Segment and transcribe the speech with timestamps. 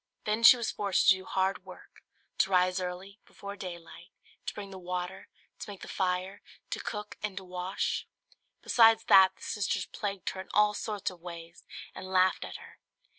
[0.23, 2.01] Then she was forced to do hard work;
[2.39, 4.09] to rise early, before daylight,
[4.47, 5.27] to bring the water,
[5.59, 8.07] to make the fire, to cook and to wash.
[8.63, 12.79] Besides that, the sisters plagued her in all sorts of ways and laughed at her.